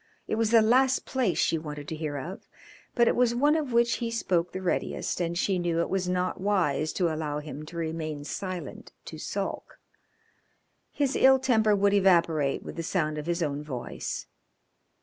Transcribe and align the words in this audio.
It 0.27 0.33
was 0.33 0.49
the 0.49 0.63
last 0.63 1.05
place 1.05 1.37
she 1.37 1.59
wanted 1.59 1.87
to 1.89 1.95
hear 1.95 2.17
of, 2.17 2.47
but 2.95 3.07
it 3.07 3.15
was 3.15 3.35
one 3.35 3.55
of 3.55 3.71
which 3.71 3.97
he 3.97 4.09
spoke 4.09 4.51
the 4.51 4.59
readiest, 4.59 5.21
and 5.21 5.37
she 5.37 5.59
knew 5.59 5.79
it 5.79 5.91
was 5.91 6.09
not 6.09 6.41
wise 6.41 6.91
to 6.93 7.13
allow 7.13 7.37
him 7.37 7.67
to 7.67 7.77
remain 7.77 8.23
silent 8.23 8.93
to 9.05 9.19
sulk. 9.19 9.77
His 10.91 11.15
ill 11.15 11.37
temper 11.37 11.75
would 11.75 11.93
evaporate 11.93 12.63
with 12.63 12.77
the 12.77 12.81
sound 12.81 13.19
of 13.19 13.27
his 13.27 13.43
own 13.43 13.61
voice. 13.63 14.25